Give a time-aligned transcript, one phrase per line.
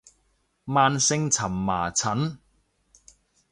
[0.63, 2.39] 慢性蕁麻疹